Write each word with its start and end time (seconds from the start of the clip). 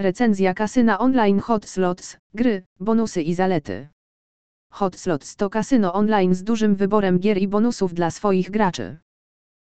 Recenzja 0.00 0.54
kasyna 0.54 0.98
online 0.98 1.40
Hot 1.40 1.66
Slots, 1.66 2.18
gry, 2.34 2.62
bonusy 2.80 3.22
i 3.22 3.34
zalety. 3.34 3.88
Hot 4.72 4.96
Slots 4.96 5.36
to 5.36 5.50
kasyno 5.50 5.92
online 5.92 6.34
z 6.34 6.44
dużym 6.44 6.74
wyborem 6.76 7.18
gier 7.18 7.38
i 7.38 7.48
bonusów 7.48 7.94
dla 7.94 8.10
swoich 8.10 8.50
graczy. 8.50 8.98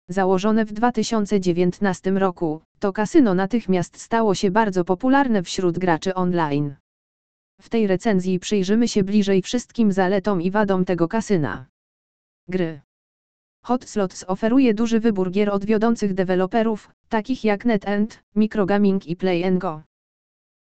Założone 0.10 0.66
w 0.66 0.74
2019 0.74 2.12
roku, 2.12 2.62
to 2.80 2.94
kasyno 2.94 3.34
natychmiast 3.34 3.98
stało 4.02 4.36
się 4.36 4.52
bardzo 4.52 4.84
popularne 4.84 5.44
wśród 5.44 5.80
graczy 5.80 6.16
online. 6.16 6.76
W 7.62 7.70
tej 7.70 7.88
recenzji 7.88 8.40
przyjrzymy 8.40 8.88
się 8.88 9.04
bliżej 9.04 9.42
wszystkim 9.42 9.92
zaletom 9.92 10.42
i 10.42 10.52
wadom 10.52 10.86
tego 10.86 11.08
kasyna. 11.08 11.66
Gry. 12.48 12.82
Hot 13.64 13.90
Slots 13.90 14.26
oferuje 14.28 14.74
duży 14.74 15.00
wybór 15.00 15.32
gier 15.32 15.50
od 15.50 15.66
wiodących 15.66 16.14
deweloperów, 16.14 16.92
takich 17.10 17.44
jak 17.44 17.66
NetEnt, 17.66 18.24
Microgaming 18.36 19.08
i 19.08 19.16
Play 19.16 19.58
Go. 19.58 19.84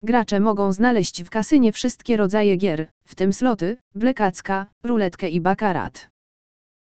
Gracze 0.02 0.40
mogą 0.40 0.72
znaleźć 0.72 1.22
w 1.22 1.30
kasynie 1.30 1.72
wszystkie 1.72 2.16
rodzaje 2.16 2.56
gier, 2.56 2.88
w 3.06 3.14
tym 3.14 3.32
sloty, 3.32 3.76
blekacka, 3.94 4.66
ruletkę 4.84 5.28
i 5.28 5.40
bakarat. 5.40 6.10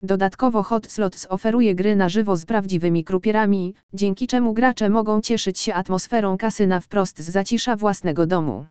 Dodatkowo 0.02 0.63
Hot 0.63 0.91
Slots 0.91 1.27
oferuje 1.30 1.76
gry 1.76 1.95
na 1.95 2.09
żywo 2.09 2.38
z 2.38 2.45
prawdziwymi 2.45 3.03
krupierami, 3.03 3.73
dzięki 3.94 4.27
czemu 4.27 4.53
gracze 4.53 4.90
mogą 4.90 5.22
cieszyć 5.22 5.59
się 5.59 5.73
atmosferą 5.73 6.38
kasyna 6.38 6.80
wprost 6.80 7.20
z 7.20 7.30
zacisza 7.30 7.76
własnego 7.76 8.26
domu. 8.26 8.66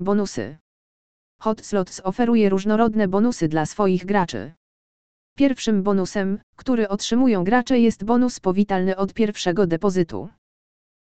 Bonusy. 0.00 0.58
Hot 1.40 1.66
Slots 1.66 2.00
oferuje 2.04 2.48
różnorodne 2.48 3.08
bonusy 3.08 3.48
dla 3.48 3.66
swoich 3.66 4.06
graczy. 4.06 4.52
Pierwszym 5.36 5.82
bonusem, 5.82 6.38
który 6.56 6.88
otrzymują 6.88 7.44
gracze 7.44 7.78
jest 7.78 8.04
bonus 8.04 8.40
powitalny 8.40 8.96
od 8.96 9.14
pierwszego 9.14 9.66
depozytu. 9.66 10.28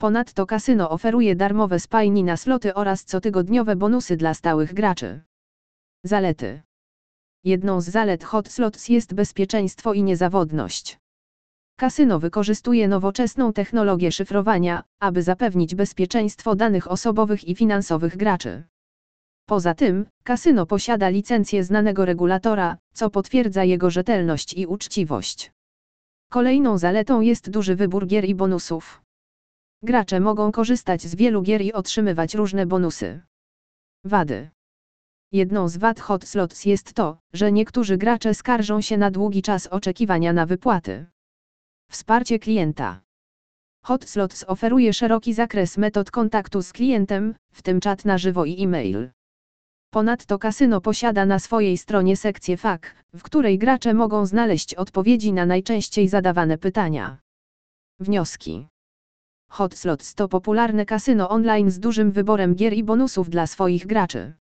Ponadto 0.03 0.45
kasyno 0.45 0.89
oferuje 0.89 1.35
darmowe 1.35 1.79
spajni 1.79 2.23
na 2.23 2.37
sloty 2.37 2.73
oraz 2.73 3.05
cotygodniowe 3.05 3.75
bonusy 3.75 4.17
dla 4.17 4.33
stałych 4.33 4.73
graczy. 4.73 5.21
Zalety. 6.03 6.61
Jedną 7.43 7.81
z 7.81 7.89
zalet 7.89 8.23
Hot 8.23 8.47
Slots 8.47 8.89
jest 8.89 9.13
bezpieczeństwo 9.13 9.93
i 9.93 10.03
niezawodność. 10.03 10.99
Kasyno 11.77 12.19
wykorzystuje 12.19 12.87
nowoczesną 12.87 13.53
technologię 13.53 14.11
szyfrowania, 14.11 14.83
aby 14.99 15.21
zapewnić 15.23 15.75
bezpieczeństwo 15.75 16.55
danych 16.55 16.91
osobowych 16.91 17.47
i 17.47 17.55
finansowych 17.55 18.17
graczy. 18.17 18.63
Poza 19.45 19.73
tym, 19.73 20.05
kasyno 20.23 20.65
posiada 20.65 21.09
licencję 21.09 21.63
znanego 21.63 22.05
regulatora, 22.05 22.77
co 22.93 23.09
potwierdza 23.09 23.63
jego 23.63 23.89
rzetelność 23.89 24.53
i 24.53 24.67
uczciwość. 24.67 25.51
Kolejną 26.29 26.77
zaletą 26.77 27.21
jest 27.21 27.49
duży 27.49 27.75
wybór 27.75 28.07
gier 28.07 28.25
i 28.25 28.35
bonusów. 28.35 29.02
Gracze 29.83 30.19
mogą 30.19 30.51
korzystać 30.51 31.01
z 31.01 31.15
wielu 31.15 31.41
gier 31.41 31.61
i 31.61 31.73
otrzymywać 31.73 32.35
różne 32.35 32.65
bonusy. 32.65 33.21
Wady. 34.05 34.49
Jedną 35.31 35.67
z 35.67 35.77
wad 35.77 35.99
Hot 35.99 36.23
Slots 36.27 36.65
jest 36.65 36.93
to, 36.93 37.17
że 37.33 37.51
niektórzy 37.51 37.97
gracze 37.97 38.33
skarżą 38.33 38.81
się 38.81 38.97
na 38.97 39.11
długi 39.11 39.41
czas 39.41 39.67
oczekiwania 39.67 40.33
na 40.33 40.45
wypłaty. 40.45 41.05
Wsparcie 41.91 42.39
klienta. 42.39 43.01
Hot 43.85 44.09
Slots 44.09 44.45
oferuje 44.47 44.93
szeroki 44.93 45.33
zakres 45.33 45.77
metod 45.77 46.11
kontaktu 46.11 46.61
z 46.61 46.73
klientem, 46.73 47.35
w 47.53 47.61
tym 47.61 47.79
czat 47.79 48.05
na 48.05 48.17
żywo 48.17 48.45
i 48.45 48.63
e-mail. 48.63 49.09
Ponadto 49.89 50.39
kasyno 50.39 50.81
posiada 50.81 51.25
na 51.25 51.39
swojej 51.39 51.77
stronie 51.77 52.17
sekcję 52.17 52.57
FAQ, 52.57 52.89
w 53.13 53.23
której 53.23 53.57
gracze 53.57 53.93
mogą 53.93 54.25
znaleźć 54.25 54.75
odpowiedzi 54.75 55.33
na 55.33 55.45
najczęściej 55.45 56.07
zadawane 56.07 56.57
pytania. 56.57 57.17
Wnioski. 57.99 58.67
Hot 59.53 59.75
Slots 59.75 60.15
to 60.15 60.27
popularne 60.27 60.85
kasyno 60.85 61.29
online 61.29 61.71
z 61.71 61.79
dużym 61.79 62.11
wyborem 62.11 62.55
gier 62.55 62.73
i 62.73 62.83
bonusów 62.83 63.29
dla 63.29 63.47
swoich 63.47 63.87
graczy. 63.87 64.33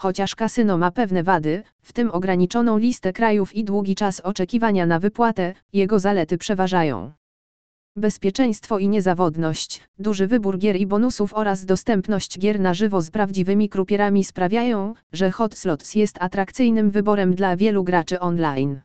Chociaż 0.00 0.34
kasyno 0.34 0.78
ma 0.78 0.90
pewne 0.90 1.22
wady, 1.22 1.62
w 1.82 1.92
tym 1.92 2.10
ograniczoną 2.10 2.78
listę 2.78 3.12
krajów 3.12 3.54
i 3.54 3.64
długi 3.64 3.94
czas 3.94 4.20
oczekiwania 4.20 4.86
na 4.86 4.98
wypłatę, 4.98 5.54
jego 5.72 5.98
zalety 5.98 6.38
przeważają. 6.38 7.12
Bezpieczeństwo 7.96 8.78
i 8.78 8.88
niezawodność, 8.88 9.82
duży 9.98 10.26
wybór 10.26 10.58
gier 10.58 10.76
i 10.76 10.86
bonusów 10.86 11.34
oraz 11.34 11.64
dostępność 11.64 12.38
gier 12.38 12.60
na 12.60 12.74
żywo 12.74 13.02
z 13.02 13.10
prawdziwymi 13.10 13.68
krupierami 13.68 14.24
sprawiają, 14.24 14.94
że 15.12 15.30
Hot 15.30 15.54
Slots 15.54 15.94
jest 15.94 16.16
atrakcyjnym 16.20 16.90
wyborem 16.90 17.34
dla 17.34 17.56
wielu 17.56 17.84
graczy 17.84 18.20
online. 18.20 18.80